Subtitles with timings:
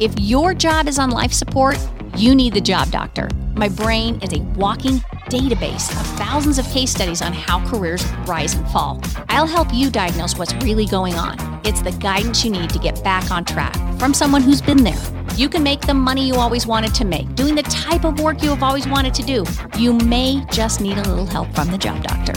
[0.00, 1.76] If your job is on life support,
[2.16, 3.28] you need the job doctor.
[3.56, 8.54] My brain is a walking database of thousands of case studies on how careers rise
[8.54, 9.02] and fall.
[9.28, 11.36] I'll help you diagnose what's really going on.
[11.64, 15.02] It's the guidance you need to get back on track from someone who's been there.
[15.34, 18.40] You can make the money you always wanted to make, doing the type of work
[18.40, 19.44] you have always wanted to do.
[19.76, 22.34] You may just need a little help from the job doctor.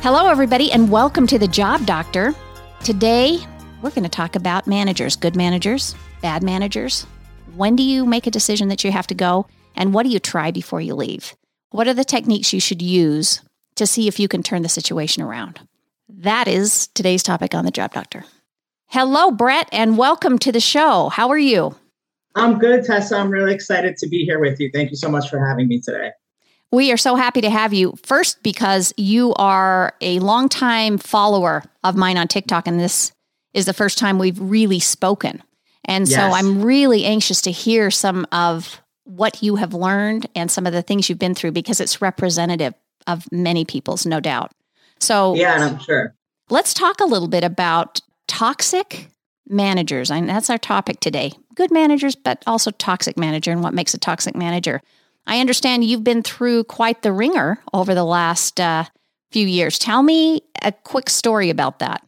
[0.00, 2.34] Hello, everybody, and welcome to the Job Doctor.
[2.82, 3.38] Today,
[3.82, 7.04] we're going to talk about managers good managers, bad managers.
[7.56, 9.46] When do you make a decision that you have to go?
[9.74, 11.34] And what do you try before you leave?
[11.70, 13.42] What are the techniques you should use
[13.74, 15.60] to see if you can turn the situation around?
[16.08, 18.24] That is today's topic on the Job Doctor.
[18.86, 21.08] Hello, Brett, and welcome to the show.
[21.08, 21.74] How are you?
[22.34, 23.16] I'm good, Tessa.
[23.16, 24.70] I'm really excited to be here with you.
[24.72, 26.10] Thank you so much for having me today.
[26.70, 27.94] We are so happy to have you.
[28.02, 33.12] First, because you are a longtime follower of mine on TikTok, and this
[33.54, 35.42] is the first time we've really spoken.
[35.84, 36.18] And yes.
[36.18, 40.72] so I'm really anxious to hear some of what you have learned and some of
[40.72, 42.74] the things you've been through because it's representative
[43.06, 44.52] of many people's, no doubt.
[45.00, 46.14] So, yeah, I'm sure.
[46.50, 49.08] Let's talk a little bit about toxic
[49.48, 50.10] managers.
[50.10, 53.98] And that's our topic today good managers, but also toxic manager and what makes a
[53.98, 54.80] toxic manager.
[55.26, 58.84] I understand you've been through quite the wringer over the last uh,
[59.30, 59.78] few years.
[59.78, 62.06] Tell me a quick story about that.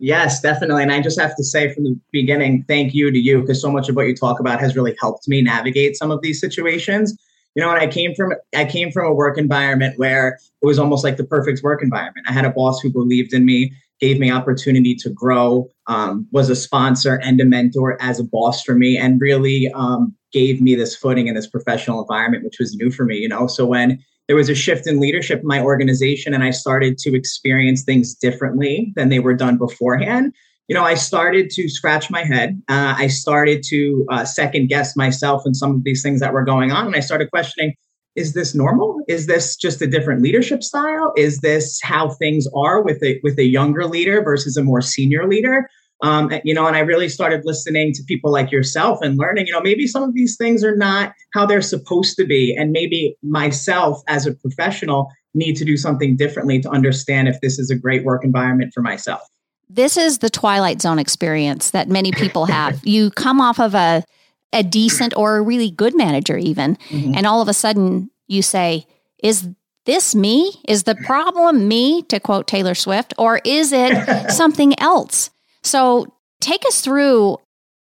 [0.00, 0.82] Yes, definitely.
[0.82, 3.70] And I just have to say from the beginning, thank you to you because so
[3.70, 7.16] much of what you talk about has really helped me navigate some of these situations.
[7.54, 10.78] You know, when I came from I came from a work environment where it was
[10.78, 12.26] almost like the perfect work environment.
[12.28, 16.48] I had a boss who believed in me, gave me opportunity to grow, um, was
[16.48, 20.76] a sponsor and a mentor as a boss for me, and really um, gave me
[20.76, 23.48] this footing in this professional environment, which was new for me, you know.
[23.48, 23.98] So when
[24.28, 28.14] there was a shift in leadership in my organization and I started to experience things
[28.14, 30.34] differently than they were done beforehand,
[30.68, 32.60] you know, I started to scratch my head.
[32.68, 36.44] Uh, I started to uh, second guess myself and some of these things that were
[36.44, 36.86] going on.
[36.86, 37.74] And I started questioning,
[38.16, 39.00] is this normal?
[39.08, 41.12] Is this just a different leadership style?
[41.16, 45.26] Is this how things are with a with a younger leader versus a more senior
[45.26, 45.70] leader?
[46.02, 49.52] Um, you know, and I really started listening to people like yourself and learning, you
[49.52, 52.54] know, maybe some of these things are not how they're supposed to be.
[52.56, 57.58] And maybe myself as a professional need to do something differently to understand if this
[57.58, 59.22] is a great work environment for myself.
[59.68, 62.80] This is the Twilight Zone experience that many people have.
[62.86, 64.04] you come off of a,
[64.52, 67.14] a decent or a really good manager, even, mm-hmm.
[67.14, 68.86] and all of a sudden you say,
[69.22, 69.48] Is
[69.84, 70.52] this me?
[70.66, 75.30] Is the problem me, to quote Taylor Swift, or is it something else?
[75.62, 76.06] So
[76.40, 77.38] take us through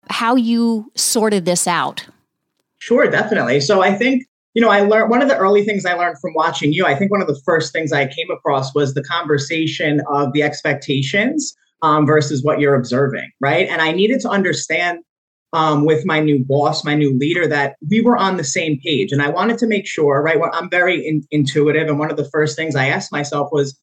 [0.09, 2.05] how you sorted this out.
[2.79, 3.59] Sure, definitely.
[3.59, 4.23] So I think,
[4.53, 6.85] you know, I learned one of the early things I learned from watching you.
[6.85, 10.43] I think one of the first things I came across was the conversation of the
[10.43, 13.67] expectations um, versus what you're observing, right?
[13.67, 14.99] And I needed to understand
[15.53, 19.11] um, with my new boss, my new leader, that we were on the same page.
[19.11, 20.39] And I wanted to make sure, right?
[20.39, 21.87] Well, I'm very in, intuitive.
[21.87, 23.77] And one of the first things I asked myself was,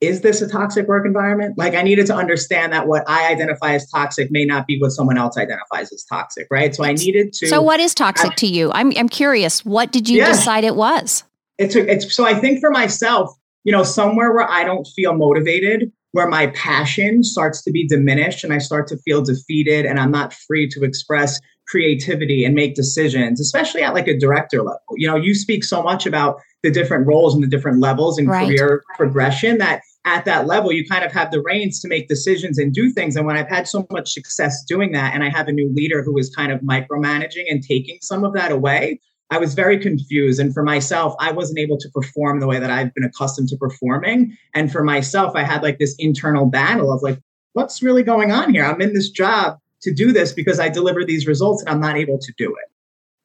[0.00, 1.56] is this a toxic work environment?
[1.56, 4.90] Like I needed to understand that what I identify as toxic may not be what
[4.90, 6.74] someone else identifies as toxic, right?
[6.74, 7.46] So I needed to.
[7.46, 8.70] So what is toxic I, to you?
[8.72, 9.64] I'm I'm curious.
[9.64, 11.24] What did you yeah, decide it was?
[11.58, 15.14] It's a, it's so I think for myself, you know, somewhere where I don't feel
[15.14, 19.98] motivated, where my passion starts to be diminished, and I start to feel defeated, and
[19.98, 24.82] I'm not free to express creativity and make decisions, especially at like a director level.
[24.96, 28.26] You know, you speak so much about the different roles and the different levels in
[28.26, 28.44] right.
[28.44, 32.58] career progression that at that level you kind of have the reins to make decisions
[32.58, 33.14] and do things.
[33.14, 36.02] And when i've had so much success doing that and i have a new leader
[36.02, 38.98] who is kind of micromanaging and taking some of that away
[39.30, 40.40] i was very confused.
[40.40, 43.56] And for myself i wasn't able to perform the way that i've been accustomed to
[43.56, 44.36] performing.
[44.54, 47.20] And for myself i had like this internal battle of like
[47.52, 48.64] what's really going on here?
[48.64, 51.96] I'm in this job to do this because i deliver these results and i'm not
[51.96, 52.75] able to do it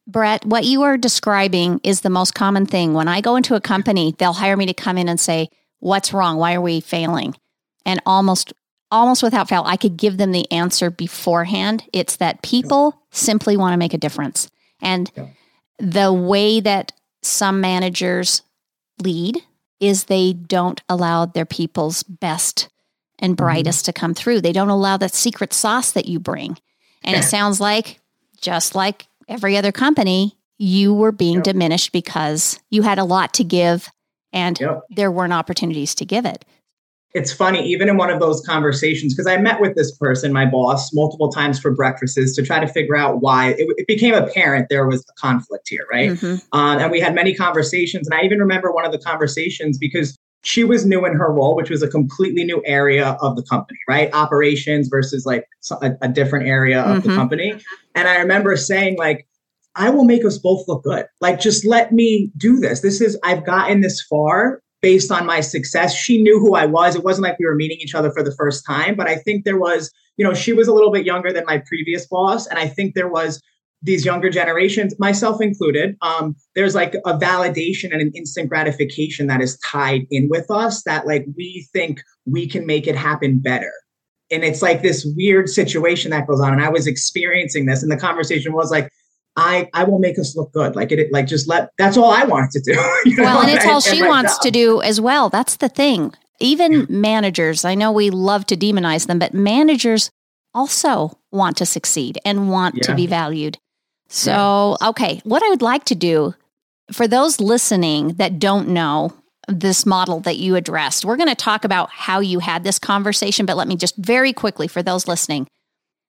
[0.07, 2.93] Brett, what you are describing is the most common thing.
[2.93, 6.13] When I go into a company, they'll hire me to come in and say, "What's
[6.13, 6.37] wrong?
[6.37, 7.35] Why are we failing?"
[7.85, 8.53] And almost
[8.91, 11.83] almost without fail, I could give them the answer beforehand.
[11.93, 14.49] It's that people simply want to make a difference.
[14.81, 15.09] And
[15.79, 18.41] the way that some managers
[19.01, 19.37] lead
[19.79, 22.69] is they don't allow their people's best
[23.19, 23.45] and mm-hmm.
[23.45, 23.91] brightest mm-hmm.
[23.91, 24.41] to come through.
[24.41, 26.57] They don't allow that secret sauce that you bring.
[27.03, 27.99] And it sounds like
[28.41, 31.43] just like every other company, you were being yep.
[31.43, 33.89] diminished because you had a lot to give
[34.31, 34.81] and yep.
[34.89, 36.45] there weren't opportunities to give it.
[37.13, 40.45] It's funny, even in one of those conversations, because I met with this person, my
[40.45, 44.67] boss, multiple times for breakfasts to try to figure out why it, it became apparent
[44.69, 46.11] there was a conflict here, right?
[46.11, 46.57] Mm-hmm.
[46.57, 48.07] Um, and we had many conversations.
[48.07, 51.55] And I even remember one of the conversations because she was new in her role,
[51.55, 54.13] which was a completely new area of the company, right?
[54.13, 55.45] Operations versus like
[55.81, 57.09] a, a different area of mm-hmm.
[57.09, 57.53] the company.
[57.95, 59.27] And I remember saying, like,
[59.75, 61.05] I will make us both look good.
[61.21, 62.81] Like, just let me do this.
[62.81, 65.95] This is, I've gotten this far based on my success.
[65.95, 66.95] She knew who I was.
[66.95, 69.45] It wasn't like we were meeting each other for the first time, but I think
[69.45, 72.47] there was, you know, she was a little bit younger than my previous boss.
[72.47, 73.41] And I think there was
[73.81, 79.41] these younger generations, myself included, um, there's like a validation and an instant gratification that
[79.41, 83.71] is tied in with us that like we think we can make it happen better.
[84.29, 86.53] And it's like this weird situation that goes on.
[86.53, 88.89] And I was experiencing this, and the conversation was like,
[89.35, 90.75] I I will make us look good.
[90.75, 91.69] Like it, like just let.
[91.77, 92.91] That's all I wanted to do.
[93.05, 93.23] You know?
[93.23, 95.29] Well, and it's all she wants to do as well.
[95.29, 96.13] That's the thing.
[96.39, 100.09] Even managers, I know we love to demonize them, but managers
[100.53, 102.83] also want to succeed and want yeah.
[102.83, 103.57] to be valued.
[104.13, 106.35] So, okay, what I would like to do
[106.91, 109.13] for those listening that don't know
[109.47, 113.45] this model that you addressed, we're going to talk about how you had this conversation,
[113.45, 115.47] but let me just very quickly for those listening.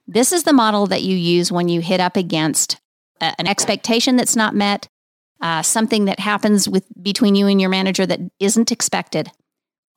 [0.04, 2.80] This is the model that you use when you hit up against
[3.20, 4.88] a, an expectation that's not met,
[5.40, 9.30] uh, something that happens with between you and your manager that isn't expected.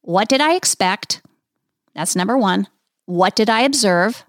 [0.02, 1.24] What did I expect?
[1.96, 2.68] That's number one.
[3.08, 4.24] What did I observe?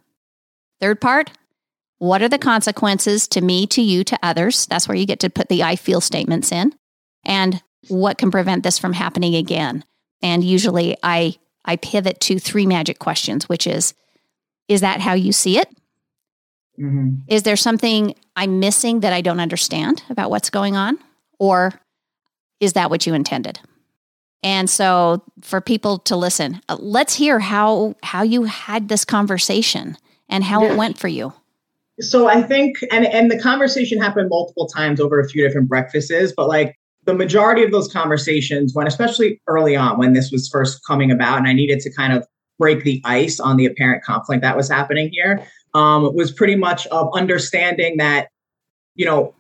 [0.81, 1.31] Third part,
[1.99, 4.67] what are the consequences to me, to you, to others?
[4.67, 6.75] That's where you get to put the I feel statements in.
[7.25, 9.85] And what can prevent this from happening again?
[10.23, 13.95] And usually I I pivot to three magic questions, which is
[14.69, 15.69] is that how you see it?
[16.79, 17.21] Mm-hmm.
[17.29, 20.99] Is there something I'm missing that I don't understand about what's going on?
[21.39, 21.73] Or
[22.61, 23.61] is that what you intended?
[24.43, 29.97] And so for people to listen, uh, let's hear how how you had this conversation
[30.29, 30.73] and how yeah.
[30.73, 31.33] it went for you.
[32.01, 36.33] So I think, and and the conversation happened multiple times over a few different breakfasts,
[36.37, 36.77] but like
[37.07, 41.39] the majority of those conversations, when especially early on when this was first coming about,
[41.39, 42.27] and I needed to kind of
[42.59, 46.87] break the ice on the apparent conflict that was happening here, um, was pretty much
[46.89, 48.29] of understanding that,
[48.95, 49.35] you know,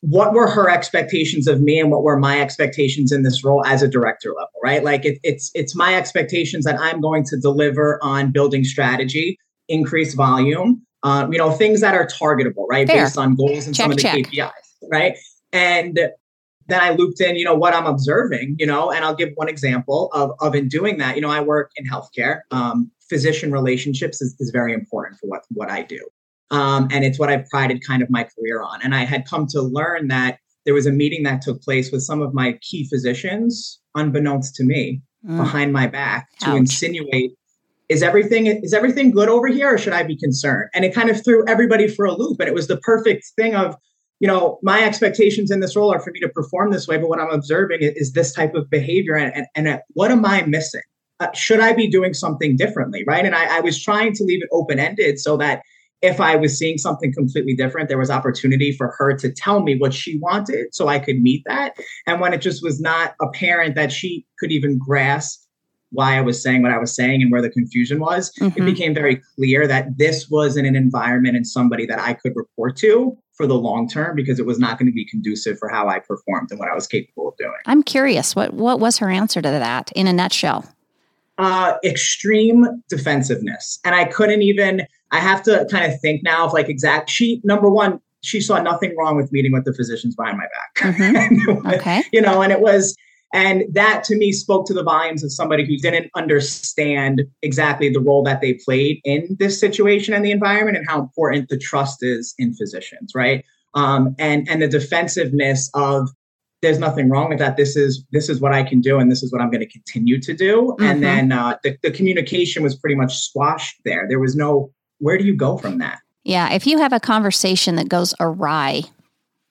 [0.00, 3.82] what were her expectations of me and what were my expectations in this role as
[3.82, 4.84] a director level, right?
[4.84, 9.38] Like it, it's it's my expectations that I'm going to deliver on building strategy,
[9.68, 12.86] increase volume, um, you know, things that are targetable, right?
[12.86, 13.04] Fair.
[13.04, 14.26] Based on goals and check, some of the check.
[14.26, 14.50] KPIs,
[14.90, 15.16] right?
[15.52, 15.96] And
[16.66, 19.48] then I looped in, you know, what I'm observing, you know, and I'll give one
[19.48, 22.40] example of, of in doing that, you know, I work in healthcare.
[22.50, 26.04] Um, physician relationships is, is very important for what, what I do.
[26.50, 28.82] Um, and it's what I've prided kind of my career on.
[28.82, 32.02] And I had come to learn that there was a meeting that took place with
[32.02, 35.36] some of my key physicians, unbeknownst to me, mm.
[35.36, 36.56] behind my back to Ouch.
[36.56, 37.34] insinuate
[37.88, 40.68] is everything is everything good over here or should i be concerned?
[40.74, 43.54] And it kind of threw everybody for a loop and it was the perfect thing
[43.54, 43.76] of
[44.20, 47.08] you know my expectations in this role are for me to perform this way but
[47.08, 50.82] what i'm observing is this type of behavior and, and, and what am i missing?
[51.20, 53.24] Uh, should i be doing something differently right?
[53.24, 55.62] And I, I was trying to leave it open-ended so that
[56.02, 59.76] if i was seeing something completely different there was opportunity for her to tell me
[59.78, 61.74] what she wanted so i could meet that.
[62.06, 65.45] And when it just was not apparent that she could even grasp
[65.90, 68.60] why I was saying what I was saying and where the confusion was, mm-hmm.
[68.60, 72.34] it became very clear that this was in an environment and somebody that I could
[72.34, 75.68] report to for the long term because it was not going to be conducive for
[75.68, 77.52] how I performed and what I was capable of doing.
[77.66, 80.64] I'm curious, what what was her answer to that in a nutshell?
[81.38, 84.86] Uh, extreme defensiveness, and I couldn't even.
[85.12, 87.10] I have to kind of think now of like exact.
[87.10, 90.94] She number one, she saw nothing wrong with meeting with the physicians behind my back.
[90.94, 91.66] Mm-hmm.
[91.74, 92.96] okay, you know, and it was
[93.32, 98.00] and that to me spoke to the volumes of somebody who didn't understand exactly the
[98.00, 102.02] role that they played in this situation and the environment and how important the trust
[102.02, 103.44] is in physicians, right?
[103.74, 106.08] Um, and and the defensiveness of
[106.62, 107.56] there's nothing wrong with that.
[107.56, 109.70] This is this is what I can do, and this is what I'm going to
[109.70, 110.74] continue to do.
[110.78, 110.84] Mm-hmm.
[110.84, 114.06] And then uh, the the communication was pretty much squashed there.
[114.08, 115.98] There was no where do you go from that?
[116.24, 118.84] Yeah, if you have a conversation that goes awry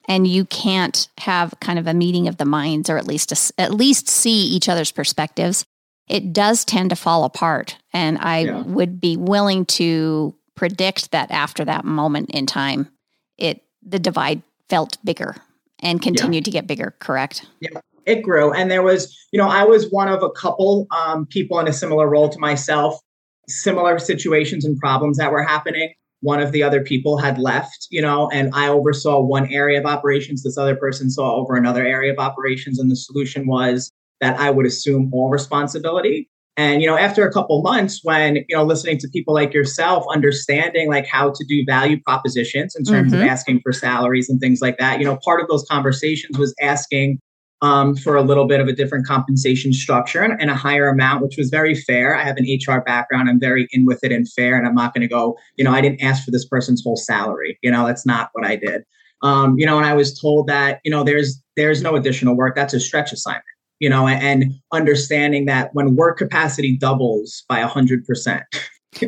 [0.08, 3.60] and you can't have kind of a meeting of the minds or at least a,
[3.60, 5.64] at least see each other's perspectives.
[6.08, 7.76] It does tend to fall apart.
[7.92, 8.62] And i yeah.
[8.62, 12.88] would be willing to predict that after that moment in time
[13.36, 15.36] it the divide felt bigger
[15.80, 16.44] and continued yeah.
[16.44, 17.46] to get bigger correct?
[17.60, 18.52] Yeah it grew.
[18.52, 21.72] And there was you know i was one of a couple um, people in a
[21.72, 22.98] similar role to myself
[23.48, 25.92] similar situations and problems that were happening
[26.26, 29.86] one of the other people had left, you know, and I oversaw one area of
[29.86, 30.42] operations.
[30.42, 32.80] This other person saw over another area of operations.
[32.80, 36.28] And the solution was that I would assume all responsibility.
[36.56, 40.04] And, you know, after a couple months, when, you know, listening to people like yourself,
[40.12, 43.22] understanding like how to do value propositions in terms mm-hmm.
[43.22, 46.52] of asking for salaries and things like that, you know, part of those conversations was
[46.60, 47.20] asking
[47.62, 51.22] um, for a little bit of a different compensation structure and, and, a higher amount,
[51.22, 52.14] which was very fair.
[52.14, 53.28] I have an HR background.
[53.28, 54.58] I'm very in with it and fair.
[54.58, 56.96] And I'm not going to go, you know, I didn't ask for this person's whole
[56.96, 57.58] salary.
[57.62, 58.84] You know, that's not what I did.
[59.22, 62.54] Um, you know, and I was told that, you know, there's there's no additional work.
[62.54, 63.44] That's a stretch assignment.
[63.80, 68.42] You know, and understanding that when work capacity doubles by a hundred percent.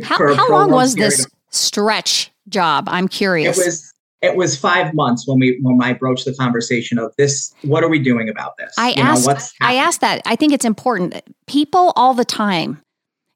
[0.02, 2.86] How, how long was this stretch job?
[2.90, 3.58] I'm curious.
[3.58, 7.54] It was it was five months when we when I broached the conversation of this.
[7.62, 8.74] What are we doing about this?
[8.76, 9.26] I you asked.
[9.26, 10.22] Know, I asked that.
[10.26, 11.22] I think it's important.
[11.46, 12.82] People all the time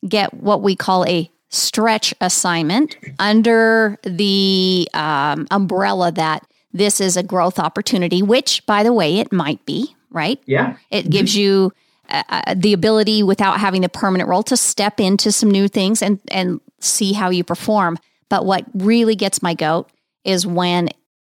[0.08, 7.22] get what we call a stretch assignment under the um, umbrella that this is a
[7.22, 8.22] growth opportunity.
[8.22, 9.94] Which, by the way, it might be.
[10.10, 10.40] Right.
[10.46, 10.76] Yeah.
[10.90, 11.72] It gives you.
[12.08, 16.02] Uh, uh, the ability without having a permanent role to step into some new things
[16.02, 17.96] and and see how you perform.
[18.28, 19.88] But what really gets my goat
[20.24, 20.88] is when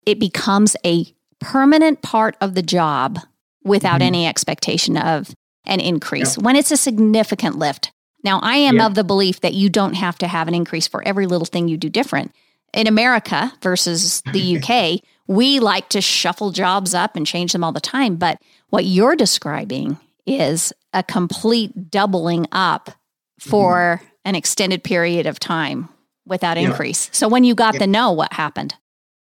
[0.06, 1.06] it becomes a
[1.40, 3.20] permanent part of the job
[3.64, 4.08] without mm-hmm.
[4.08, 5.34] any expectation of
[5.66, 6.38] an increase.
[6.38, 6.46] Yep.
[6.46, 7.92] When it's a significant lift.
[8.24, 8.88] Now, I am yep.
[8.88, 11.68] of the belief that you don't have to have an increase for every little thing
[11.68, 12.34] you do different.
[12.74, 17.72] In America versus the UK, we like to shuffle jobs up and change them all
[17.72, 18.16] the time.
[18.16, 22.92] But what you're describing is a complete doubling up
[23.40, 24.08] for mm-hmm.
[24.26, 25.90] an extended period of time
[26.26, 26.68] without yeah.
[26.68, 27.10] increase.
[27.12, 27.82] So when you got yeah.
[27.82, 28.76] the no, what happened?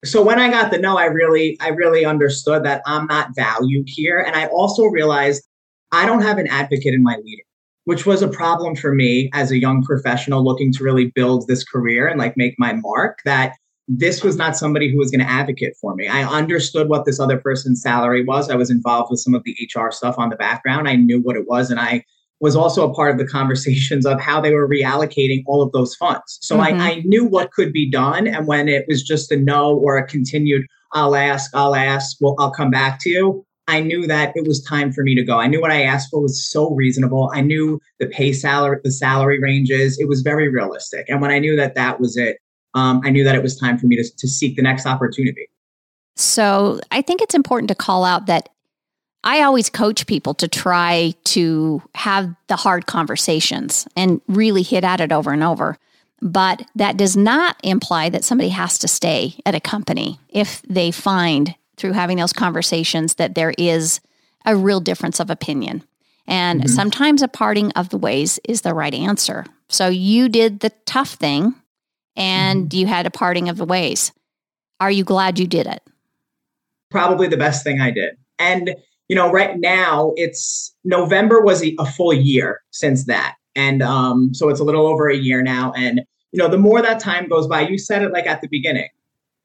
[0.04, 3.88] So when I got the no, I really, I really understood that I'm not valued
[3.88, 4.20] here.
[4.20, 5.42] And I also realized
[5.90, 7.42] I don't have an advocate in my leader,
[7.84, 11.64] which was a problem for me as a young professional looking to really build this
[11.64, 13.56] career and like make my mark that
[13.88, 16.06] this was not somebody who was going to advocate for me.
[16.06, 18.50] I understood what this other person's salary was.
[18.50, 20.88] I was involved with some of the HR stuff on the background.
[20.88, 22.04] I knew what it was and I
[22.40, 25.94] was also a part of the conversations of how they were reallocating all of those
[25.96, 26.38] funds.
[26.40, 26.80] So mm-hmm.
[26.80, 28.26] I, I knew what could be done.
[28.26, 32.36] And when it was just a no or a continued, I'll ask, I'll ask, well,
[32.38, 33.44] I'll come back to you.
[33.66, 35.38] I knew that it was time for me to go.
[35.38, 37.30] I knew what I asked for was so reasonable.
[37.34, 39.98] I knew the pay salary, the salary ranges.
[39.98, 41.04] It was very realistic.
[41.08, 42.38] And when I knew that that was it,
[42.74, 45.50] um, I knew that it was time for me to, to seek the next opportunity.
[46.16, 48.48] So I think it's important to call out that
[49.24, 55.00] I always coach people to try to have the hard conversations and really hit at
[55.00, 55.76] it over and over.
[56.20, 60.90] But that does not imply that somebody has to stay at a company if they
[60.90, 64.00] find through having those conversations that there is
[64.44, 65.84] a real difference of opinion.
[66.26, 66.68] And mm-hmm.
[66.68, 69.46] sometimes a parting of the ways is the right answer.
[69.68, 71.54] So you did the tough thing
[72.16, 72.76] and mm-hmm.
[72.78, 74.12] you had a parting of the ways.
[74.80, 75.82] Are you glad you did it?
[76.90, 78.16] Probably the best thing I did.
[78.38, 78.74] And
[79.08, 83.36] you know, right now it's November was a, full year since that.
[83.56, 85.72] And um, so it's a little over a year now.
[85.76, 88.48] And, you know, the more that time goes by, you said it like at the
[88.48, 88.88] beginning,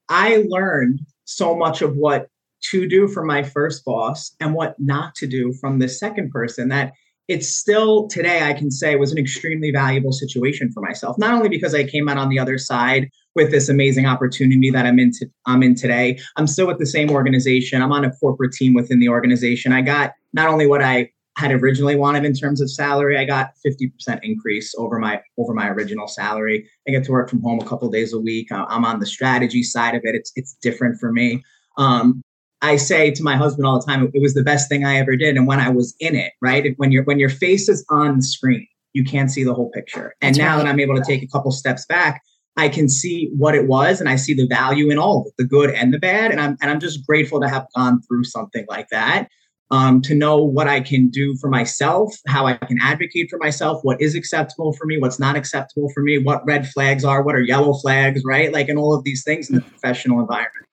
[0.09, 2.27] I learned so much of what
[2.71, 6.69] to do from my first boss and what not to do from the second person
[6.69, 6.93] that
[7.27, 11.49] it's still today i can say was an extremely valuable situation for myself not only
[11.49, 15.11] because i came out on the other side with this amazing opportunity that i'm in
[15.11, 18.73] to, i'm in today i'm still with the same organization i'm on a corporate team
[18.73, 22.69] within the organization i got not only what i had originally wanted in terms of
[22.69, 27.29] salary i got 50% increase over my over my original salary i get to work
[27.29, 30.31] from home a couple days a week i'm on the strategy side of it it's
[30.35, 31.43] it's different for me
[31.77, 32.21] um,
[32.61, 35.17] I say to my husband all the time, it was the best thing I ever
[35.17, 35.35] did.
[35.35, 36.73] And when I was in it, right?
[36.77, 40.15] When your when your face is on the screen, you can't see the whole picture.
[40.21, 40.63] And That's now right.
[40.63, 42.21] that I'm able to take a couple steps back,
[42.55, 45.33] I can see what it was and I see the value in all of it,
[45.37, 46.31] the good and the bad.
[46.31, 49.27] And I'm and I'm just grateful to have gone through something like that.
[49.71, 53.79] Um, to know what I can do for myself, how I can advocate for myself,
[53.81, 57.33] what is acceptable for me, what's not acceptable for me, what red flags are, what
[57.33, 58.53] are yellow flags, right?
[58.53, 60.67] Like, and all of these things in the professional environment.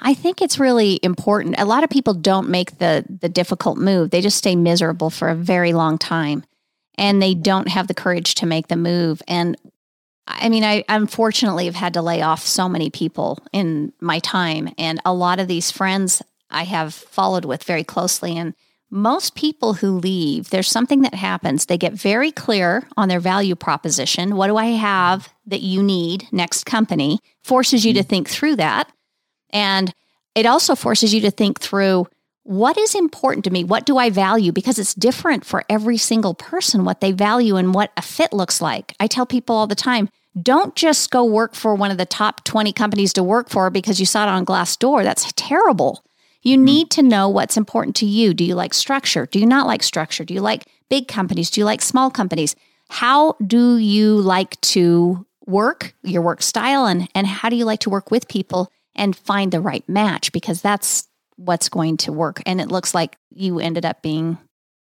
[0.00, 1.56] I think it's really important.
[1.58, 4.10] A lot of people don't make the the difficult move.
[4.10, 6.44] They just stay miserable for a very long time
[6.96, 9.22] and they don't have the courage to make the move.
[9.26, 9.56] And
[10.26, 14.70] I mean, I unfortunately have had to lay off so many people in my time
[14.78, 18.54] and a lot of these friends I have followed with very closely and
[18.90, 21.66] most people who leave, there's something that happens.
[21.66, 24.36] They get very clear on their value proposition.
[24.36, 27.18] What do I have that you need next company?
[27.42, 28.08] Forces you to mm-hmm.
[28.08, 28.90] think through that.
[29.50, 29.92] And
[30.36, 32.06] it also forces you to think through
[32.44, 33.64] what is important to me?
[33.64, 34.52] What do I value?
[34.52, 38.60] Because it's different for every single person what they value and what a fit looks
[38.60, 38.94] like.
[39.00, 40.08] I tell people all the time
[40.40, 44.00] don't just go work for one of the top 20 companies to work for because
[44.00, 45.04] you saw it on Glassdoor.
[45.04, 46.04] That's terrible.
[46.42, 46.64] You hmm.
[46.64, 48.34] need to know what's important to you.
[48.34, 49.26] Do you like structure?
[49.26, 50.24] Do you not like structure?
[50.24, 51.50] Do you like big companies?
[51.50, 52.56] Do you like small companies?
[52.90, 57.80] How do you like to work, your work style, and, and how do you like
[57.80, 58.70] to work with people?
[58.94, 62.42] and find the right match because that's what's going to work.
[62.46, 64.38] And it looks like you ended up being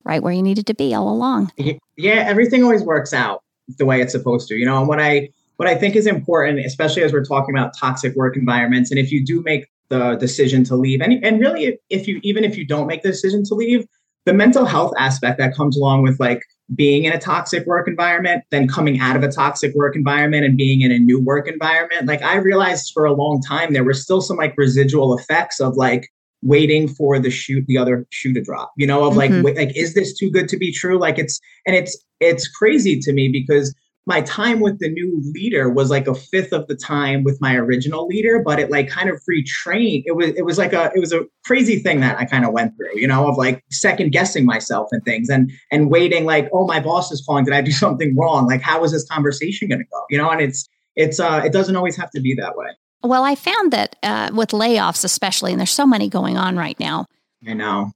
[0.04, 1.52] right where you needed to be all along.
[1.98, 3.44] Yeah, everything always works out
[3.78, 4.56] the way it's supposed to.
[4.56, 7.76] You know, and what I what I think is important, especially as we're talking about
[7.78, 11.78] toxic work environments, and if you do make the decision to leave, and and really,
[11.90, 13.86] if you even if you don't make the decision to leave,
[14.26, 16.42] the mental health aspect that comes along with like
[16.76, 20.58] being in a toxic work environment, then coming out of a toxic work environment and
[20.58, 22.06] being in a new work environment.
[22.06, 25.78] Like I realized for a long time there were still some like residual effects of
[25.78, 26.10] like
[26.44, 29.44] waiting for the shoot the other shoe to drop you know of like mm-hmm.
[29.44, 33.00] wait, like is this too good to be true like it's and it's it's crazy
[33.00, 33.74] to me because
[34.08, 37.56] my time with the new leader was like a fifth of the time with my
[37.56, 40.04] original leader, but it like kind of retrained.
[40.06, 42.54] It was it was like a it was a crazy thing that I kind of
[42.54, 46.50] went through, you know, of like second guessing myself and things and and waiting like,
[46.54, 47.44] oh, my boss is calling.
[47.44, 48.48] Did I do something wrong?
[48.48, 50.02] Like, how is this conversation going to go?
[50.10, 52.68] You know, and it's it's uh it doesn't always have to be that way.
[53.04, 56.80] Well, I found that uh, with layoffs, especially, and there's so many going on right
[56.80, 57.06] now.
[57.48, 57.92] I know.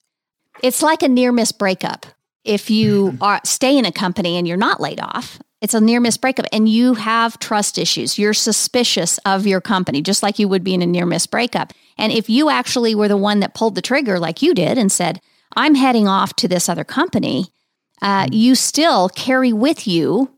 [0.62, 2.06] It's like a near miss breakup.
[2.44, 6.00] If you are stay in a company and you're not laid off, it's a near
[6.00, 8.18] miss breakup and you have trust issues.
[8.18, 11.74] You're suspicious of your company, just like you would be in a near miss breakup.
[11.98, 14.92] And if you actually were the one that pulled the trigger, like you did, and
[14.92, 15.22] said,
[15.56, 17.48] I'm heading off to this other company,
[18.02, 18.34] uh, mm-hmm.
[18.34, 20.32] you still carry with you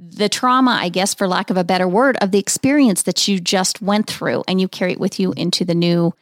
[0.00, 3.38] the trauma, I guess, for lack of a better word, of the experience that you
[3.38, 6.14] just went through, and you carry it with you into the new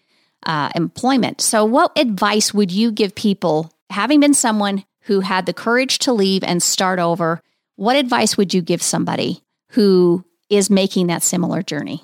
[0.44, 1.40] uh, employment.
[1.40, 6.12] So, what advice would you give people, having been someone who had the courage to
[6.12, 7.40] leave and start over?
[7.76, 12.02] What advice would you give somebody who is making that similar journey?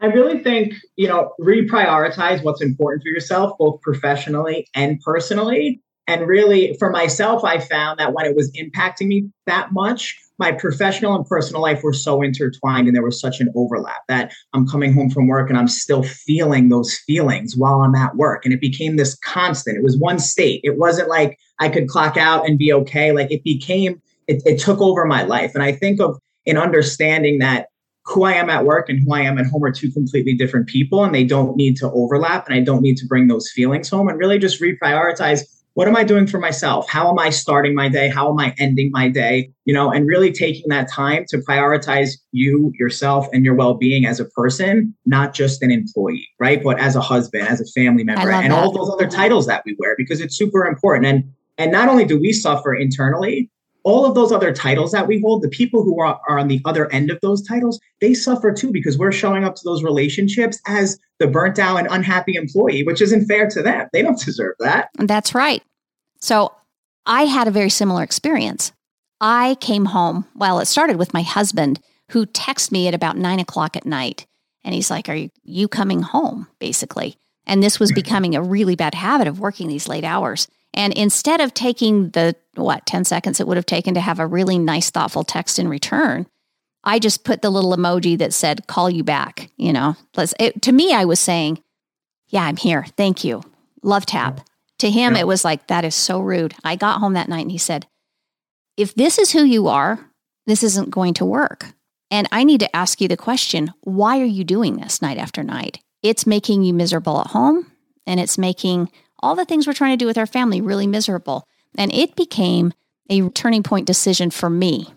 [0.00, 5.82] I really think, you know, reprioritize what's important for yourself, both professionally and personally.
[6.06, 10.52] And really, for myself, I found that when it was impacting me that much, my
[10.52, 14.66] professional and personal life were so intertwined and there was such an overlap that I'm
[14.66, 18.44] coming home from work and I'm still feeling those feelings while I'm at work.
[18.44, 19.78] And it became this constant.
[19.78, 20.60] It was one state.
[20.62, 23.12] It wasn't like I could clock out and be okay.
[23.12, 25.54] Like it became it, it took over my life.
[25.54, 27.68] And I think of in understanding that
[28.04, 30.68] who I am at work and who I am at home are two completely different
[30.68, 33.88] people and they don't need to overlap and I don't need to bring those feelings
[33.88, 35.42] home and really just reprioritize
[35.76, 36.88] what am I doing for myself?
[36.88, 38.08] How am I starting my day?
[38.08, 39.50] How am I ending my day?
[39.66, 44.06] You know, and really taking that time to prioritize you, yourself, and your well being
[44.06, 46.62] as a person, not just an employee, right?
[46.64, 48.58] But as a husband, as a family member, and that.
[48.58, 51.04] all those other titles that we wear because it's super important.
[51.08, 51.24] And
[51.58, 53.50] and not only do we suffer internally,
[53.86, 56.60] all of those other titles that we hold, the people who are, are on the
[56.64, 60.60] other end of those titles, they suffer too because we're showing up to those relationships
[60.66, 63.86] as the burnt out and unhappy employee, which isn't fair to them.
[63.92, 64.88] They don't deserve that.
[64.98, 65.62] That's right.
[66.20, 66.52] So
[67.06, 68.72] I had a very similar experience.
[69.20, 71.78] I came home, well, it started with my husband
[72.10, 74.26] who texted me at about nine o'clock at night.
[74.64, 76.48] And he's like, Are you, you coming home?
[76.58, 77.16] Basically.
[77.46, 80.48] And this was becoming a really bad habit of working these late hours.
[80.74, 84.26] And instead of taking the, what, 10 seconds it would have taken to have a
[84.26, 86.26] really nice, thoughtful text in return,
[86.84, 89.50] I just put the little emoji that said, call you back.
[89.56, 89.96] You know,
[90.38, 91.62] it, to me, I was saying,
[92.28, 92.86] yeah, I'm here.
[92.96, 93.42] Thank you.
[93.82, 94.40] Love tap.
[94.80, 95.20] To him, yeah.
[95.20, 96.54] it was like, that is so rude.
[96.62, 97.86] I got home that night and he said,
[98.76, 99.98] if this is who you are,
[100.46, 101.72] this isn't going to work.
[102.10, 105.42] And I need to ask you the question why are you doing this night after
[105.42, 105.80] night?
[106.02, 107.70] It's making you miserable at home
[108.06, 108.90] and it's making
[109.26, 111.48] all the things we're trying to do with our family really miserable.
[111.76, 112.72] And it became
[113.10, 114.88] a turning point decision for me.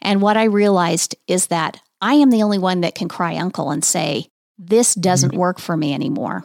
[0.00, 3.70] And what I realized is that I am the only one that can cry uncle
[3.70, 5.38] and say, this doesn't mm-hmm.
[5.38, 6.44] work for me anymore.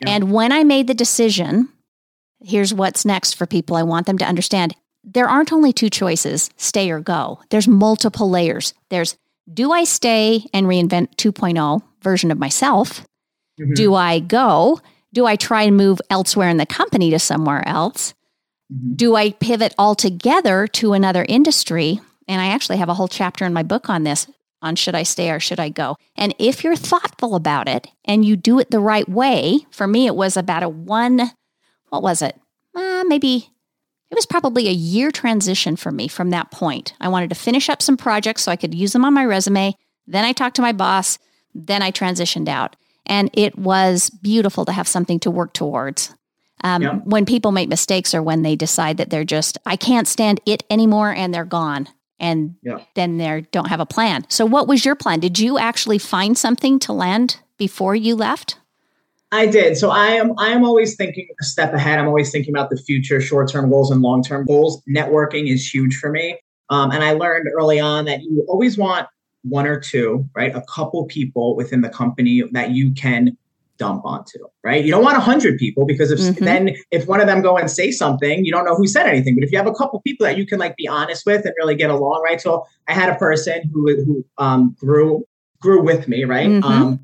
[0.00, 0.10] Yeah.
[0.10, 1.68] And when I made the decision,
[2.40, 4.74] here's what's next for people I want them to understand.
[5.04, 7.40] There aren't only two choices, stay or go.
[7.50, 8.72] There's multiple layers.
[8.88, 9.16] There's
[9.52, 13.06] do I stay and reinvent 2.0 version of myself?
[13.60, 13.74] Mm-hmm.
[13.74, 14.80] Do I go
[15.16, 18.12] do I try and move elsewhere in the company to somewhere else?
[18.70, 18.96] Mm-hmm.
[18.96, 22.02] Do I pivot altogether to another industry?
[22.28, 24.26] And I actually have a whole chapter in my book on this
[24.60, 25.96] on should I stay or should I go?
[26.16, 30.06] And if you're thoughtful about it and you do it the right way, for me,
[30.06, 31.30] it was about a one,
[31.88, 32.38] what was it?
[32.74, 33.48] Uh, maybe
[34.10, 36.92] it was probably a year transition for me from that point.
[37.00, 39.72] I wanted to finish up some projects so I could use them on my resume.
[40.06, 41.18] Then I talked to my boss.
[41.54, 42.76] Then I transitioned out.
[43.06, 46.12] And it was beautiful to have something to work towards.
[46.64, 46.94] Um, yeah.
[47.04, 50.64] When people make mistakes or when they decide that they're just, I can't stand it
[50.70, 51.88] anymore and they're gone
[52.18, 52.78] and yeah.
[52.94, 54.24] then they don't have a plan.
[54.28, 55.20] So, what was your plan?
[55.20, 58.58] Did you actually find something to land before you left?
[59.32, 59.76] I did.
[59.76, 61.98] So I am I am always thinking a step ahead.
[61.98, 64.82] I'm always thinking about the future, short term goals and long term goals.
[64.88, 66.38] Networking is huge for me,
[66.70, 69.08] um, and I learned early on that you always want
[69.48, 70.54] one or two, right?
[70.54, 73.36] A couple people within the company that you can
[73.78, 74.84] dump onto, right?
[74.84, 76.44] You don't want a hundred people because if mm-hmm.
[76.44, 79.34] then if one of them go and say something, you don't know who said anything.
[79.34, 81.54] But if you have a couple people that you can like be honest with and
[81.58, 82.40] really get along, right?
[82.40, 85.24] So I had a person who who um, grew
[85.60, 86.48] grew with me, right?
[86.48, 86.64] Mm-hmm.
[86.64, 87.00] Um,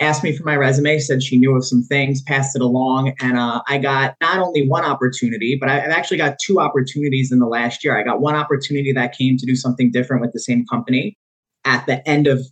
[0.00, 3.38] asked me for my resume, said she knew of some things, passed it along, and
[3.38, 7.38] uh, I got not only one opportunity, but I, I've actually got two opportunities in
[7.38, 7.96] the last year.
[7.96, 11.16] I got one opportunity that came to do something different with the same company
[11.64, 12.44] at the end of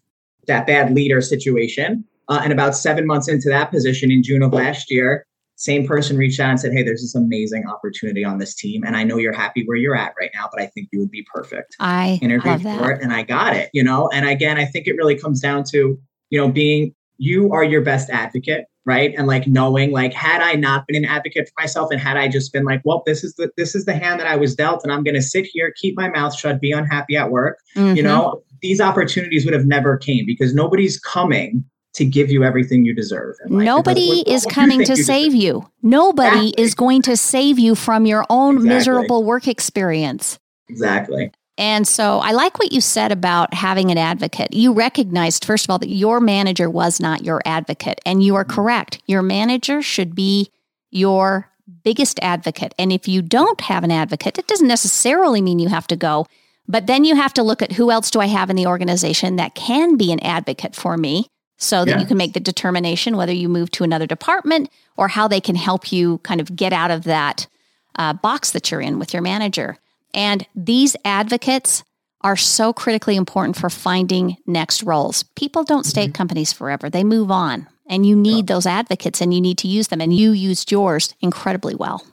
[0.47, 2.05] that bad leader situation.
[2.29, 6.17] Uh, and about seven months into that position in June of last year, same person
[6.17, 8.83] reached out and said, Hey, there's this amazing opportunity on this team.
[8.85, 11.11] And I know you're happy where you're at right now, but I think you would
[11.11, 11.77] be perfect.
[11.81, 14.09] I interviewed for it and I got it, you know?
[14.13, 15.99] And again, I think it really comes down to,
[16.31, 20.55] you know, being you are your best advocate right and like knowing like had i
[20.55, 23.35] not been an advocate for myself and had i just been like well this is
[23.35, 25.73] the this is the hand that i was dealt and i'm going to sit here
[25.77, 27.95] keep my mouth shut be unhappy at work mm-hmm.
[27.95, 32.85] you know these opportunities would have never came because nobody's coming to give you everything
[32.85, 33.37] you deserve.
[33.47, 35.43] Nobody is coming to you save deserve?
[35.43, 35.71] you.
[35.83, 36.65] Nobody exactly.
[36.65, 38.75] is going to save you from your own exactly.
[38.75, 40.39] miserable work experience.
[40.69, 41.33] Exactly.
[41.59, 44.55] And so I like what you said about having an advocate.
[44.55, 48.01] You recognized, first of all, that your manager was not your advocate.
[48.07, 48.55] And you are mm-hmm.
[48.55, 49.03] correct.
[49.07, 50.51] Your manager should be
[50.91, 51.51] your
[51.85, 52.75] biggest advocate.
[52.79, 56.27] And if you don't have an advocate, it doesn't necessarily mean you have to go.
[56.71, 59.37] But then you have to look at who else do I have in the organization
[59.37, 61.99] that can be an advocate for me so that yeah.
[61.99, 65.57] you can make the determination whether you move to another department or how they can
[65.57, 67.49] help you kind of get out of that
[67.97, 69.79] uh, box that you're in with your manager.
[70.15, 71.83] And these advocates
[72.21, 75.25] are so critically important for finding next roles.
[75.35, 76.11] People don't stay mm-hmm.
[76.11, 77.67] at companies forever, they move on.
[77.89, 78.55] And you need yeah.
[78.55, 80.01] those advocates and you need to use them.
[80.01, 82.07] And you used yours incredibly well.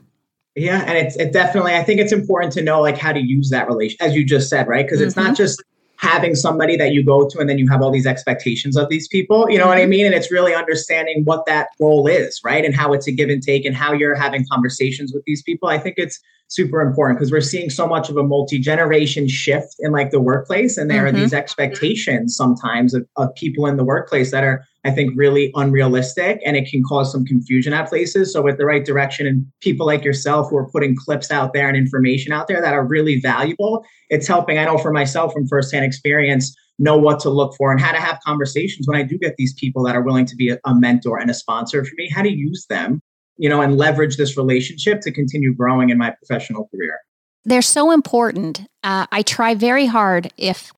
[0.58, 1.76] Yeah, and it's it definitely.
[1.76, 4.50] I think it's important to know like how to use that relation, as you just
[4.50, 4.86] said, right?
[4.86, 5.08] Because mm-hmm.
[5.08, 5.36] it's not mm-hmm.
[5.36, 5.63] just
[5.98, 9.08] having somebody that you go to and then you have all these expectations of these
[9.08, 9.50] people.
[9.50, 9.89] You know what I mm-hmm.
[9.89, 10.06] mean?
[10.06, 12.63] And it's really understanding what that role is, right?
[12.63, 15.70] And how it's a give and take, and how you're having conversations with these people.
[15.70, 19.91] I think it's super important because we're seeing so much of a multi-generation shift in
[19.91, 21.15] like the workplace and there mm-hmm.
[21.15, 25.52] are these expectations sometimes of, of people in the workplace that are i think really
[25.56, 29.45] unrealistic and it can cause some confusion at places so with the right direction and
[29.62, 32.86] people like yourself who are putting clips out there and information out there that are
[32.86, 37.56] really valuable it's helping i know for myself from firsthand experience know what to look
[37.56, 40.26] for and how to have conversations when i do get these people that are willing
[40.26, 43.02] to be a, a mentor and a sponsor for me how to use them
[43.38, 47.00] you know, and leverage this relationship to continue growing in my professional career.
[47.45, 48.62] They're so important.
[48.84, 50.71] Uh, I try very hard if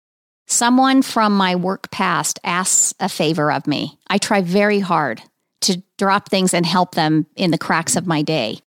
[0.49, 5.21] someone from my work past asks a favor of me, I try very hard
[5.61, 8.59] to drop things and help them in the cracks of my day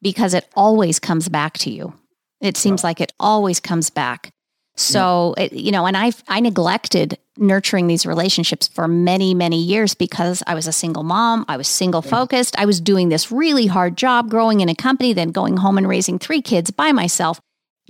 [0.00, 1.92] because it always comes back to you.
[2.40, 4.30] It seems like it always comes back.
[4.76, 9.94] So, it, you know, and I I neglected nurturing these relationships for many many years
[9.94, 13.66] because I was a single mom, I was single focused, I was doing this really
[13.66, 17.40] hard job growing in a company then going home and raising three kids by myself,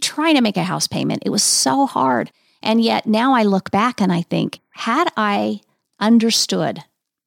[0.00, 1.24] trying to make a house payment.
[1.26, 2.30] It was so hard.
[2.62, 5.60] And yet now I look back and I think, had I
[6.00, 6.82] understood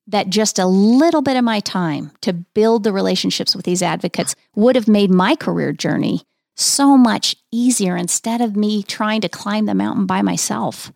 [0.08, 4.36] that just a little bit of my time to build the relationships with these advocates
[4.56, 6.22] would have made my career journey
[6.56, 10.92] so much easier instead of me trying to climb the mountain by myself.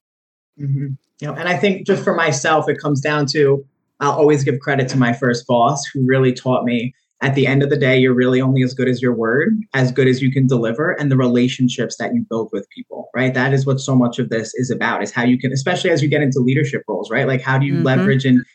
[0.59, 0.93] Mm-hmm.
[1.21, 3.65] You know, and I think just for myself, it comes down to
[4.01, 6.93] I'll always give credit to my first boss who really taught me
[7.25, 9.91] at the end of the day, you're really only as good as your word, as
[9.91, 13.33] good as you can deliver, and the relationships that you build with people, right?
[13.33, 16.03] That is what so much of this is about, is how you can, especially as
[16.03, 17.27] you get into leadership roles, right?
[17.27, 17.83] Like, how do you mm-hmm.
[17.83, 18.45] leverage and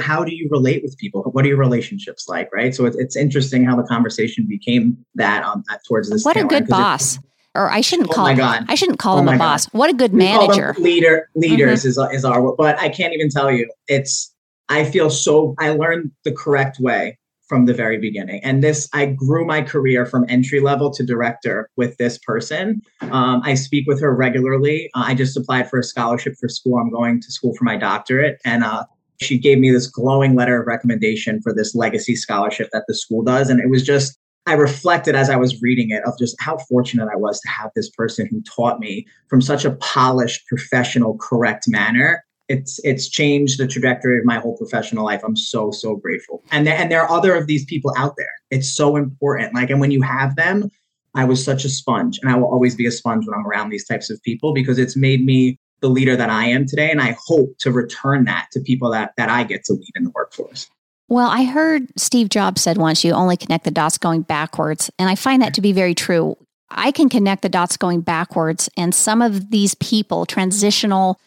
[0.00, 1.22] how do you relate with people?
[1.22, 2.74] What are your relationships like, right?
[2.74, 6.24] So it's, it's interesting how the conversation became that that towards this.
[6.24, 7.16] What a good boss.
[7.54, 8.40] Or I shouldn't oh call him.
[8.40, 9.66] I shouldn't call oh him a boss.
[9.66, 9.78] God.
[9.78, 10.74] What a good we manager.
[10.78, 12.12] leader leaders mm-hmm.
[12.12, 12.56] is is our.
[12.56, 13.70] But I can't even tell you.
[13.86, 14.34] It's.
[14.68, 15.54] I feel so.
[15.58, 17.18] I learned the correct way
[17.50, 18.40] from the very beginning.
[18.44, 22.80] And this, I grew my career from entry level to director with this person.
[23.00, 24.88] Um, I speak with her regularly.
[24.94, 26.78] Uh, I just applied for a scholarship for school.
[26.78, 28.84] I'm going to school for my doctorate, and uh,
[29.20, 33.24] she gave me this glowing letter of recommendation for this legacy scholarship that the school
[33.24, 33.50] does.
[33.50, 37.08] And it was just, I reflected as I was reading it of just how fortunate
[37.12, 41.64] I was to have this person who taught me from such a polished, professional, correct
[41.66, 42.24] manner.
[42.50, 45.22] It's it's changed the trajectory of my whole professional life.
[45.24, 46.42] I'm so so grateful.
[46.50, 48.32] And there, and there are other of these people out there.
[48.50, 49.54] It's so important.
[49.54, 50.68] Like and when you have them,
[51.14, 53.70] I was such a sponge, and I will always be a sponge when I'm around
[53.70, 56.90] these types of people because it's made me the leader that I am today.
[56.90, 60.04] And I hope to return that to people that, that I get to lead in
[60.04, 60.68] the workforce.
[61.08, 64.90] Well, I heard Steve Jobs said once you only connect the dots going backwards.
[64.98, 66.36] And I find that to be very true.
[66.70, 68.68] I can connect the dots going backwards.
[68.76, 71.18] And some of these people, transitional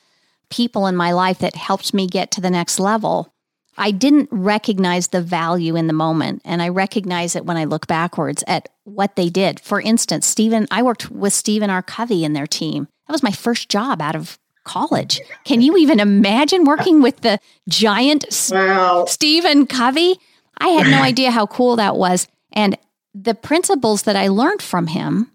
[0.54, 3.34] people in my life that helped me get to the next level,
[3.76, 6.44] I didn't recognize the value in the moment.
[6.46, 9.60] And I recognize it when I look backwards at what they did.
[9.60, 11.82] For instance, Stephen, I worked with Stephen R.
[11.82, 12.88] Covey in their team.
[13.08, 15.20] That was my first job out of college.
[15.44, 19.06] Can you even imagine working with the giant wow.
[19.08, 20.20] Stephen Covey?
[20.60, 22.28] I had no idea how cool that was.
[22.52, 22.78] And
[23.16, 25.32] the principles that I learned from him,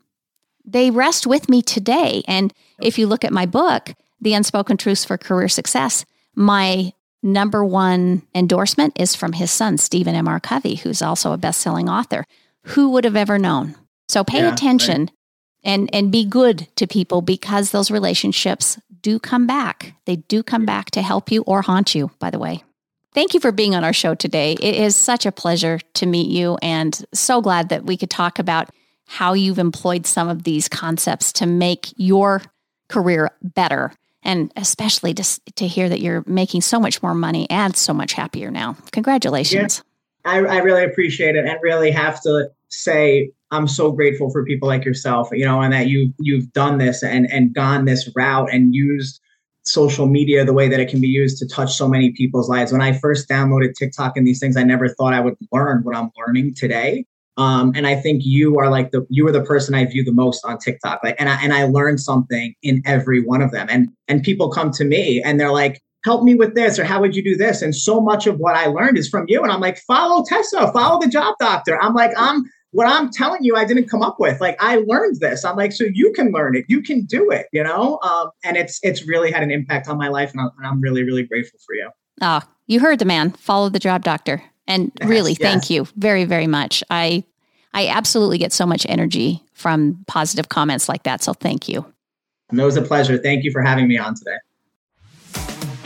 [0.65, 2.23] they rest with me today.
[2.29, 6.05] And if you look at my book, The Unspoken Truths for Career Success,
[6.35, 10.29] my number one endorsement is from his son, Stephen M.
[10.29, 10.41] R.
[10.41, 12.25] Covey, who's also a best selling author.
[12.63, 13.77] Who would have ever known?
[14.09, 15.11] So pay yeah, attention right.
[15.65, 19.95] and, and be good to people because those relationships do come back.
[20.05, 22.65] They do come back to help you or haunt you, by the way.
[23.15, 24.57] Thank you for being on our show today.
[24.61, 28.39] It is such a pleasure to meet you and so glad that we could talk
[28.39, 28.71] about
[29.07, 32.43] how you've employed some of these concepts to make your
[32.89, 37.77] career better and especially to, to hear that you're making so much more money and
[37.77, 38.77] so much happier now.
[38.93, 39.83] Congratulations.
[40.25, 44.45] Yeah, I, I really appreciate it and really have to say I'm so grateful for
[44.45, 48.11] people like yourself, you know, and that you you've done this and and gone this
[48.15, 49.21] route and used
[49.65, 52.73] social media the way that it can be used to touch so many people's lives.
[52.73, 55.97] When I first downloaded TikTok and these things, I never thought I would learn what
[55.97, 57.05] I'm learning today.
[57.39, 60.13] Um, and I think you are like the you are the person I view the
[60.13, 61.01] most on TikTok.
[61.05, 63.69] Like, and I and I learned something in every one of them.
[63.71, 67.01] And and people come to me and they're like, "Help me with this," or "How
[67.01, 69.41] would you do this?" And so much of what I learned is from you.
[69.43, 73.43] And I'm like, "Follow Tessa, follow the Job Doctor." I'm like, I'm what I'm telling
[73.45, 74.41] you, I didn't come up with.
[74.41, 75.45] Like I learned this.
[75.45, 76.65] I'm like, so you can learn it.
[76.69, 77.47] You can do it.
[77.53, 78.01] You know.
[78.03, 80.81] Um, and it's it's really had an impact on my life, and I'm, and I'm
[80.81, 81.89] really really grateful for you.
[82.21, 83.31] Oh, you heard the man.
[83.31, 84.43] Follow the job doctor.
[84.69, 85.41] And really, yes.
[85.41, 86.85] thank you very, very much.
[86.91, 87.25] I
[87.75, 91.23] I absolutely get so much energy from positive comments like that.
[91.23, 91.85] So thank you.
[92.53, 93.19] it was a pleasure.
[93.19, 94.39] Thank you for having me on today.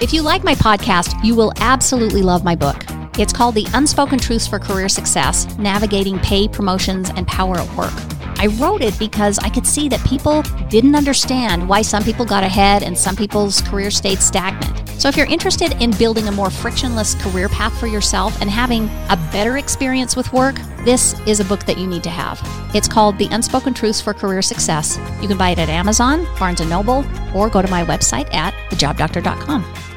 [0.01, 2.85] If you like my podcast, you will absolutely love my book.
[3.19, 7.93] It's called The Unspoken Truths for Career Success Navigating Pay, Promotions, and Power at Work.
[8.37, 12.43] I wrote it because I could see that people didn't understand why some people got
[12.43, 14.89] ahead and some people's career stayed stagnant.
[15.01, 18.85] So, if you're interested in building a more frictionless career path for yourself and having
[19.09, 22.41] a better experience with work, this is a book that you need to have.
[22.75, 24.99] It's called The Unspoken Truths for Career Success.
[25.21, 28.55] You can buy it at Amazon, Barnes & Noble, or go to my website at
[28.71, 29.92] thejobdoctor.com.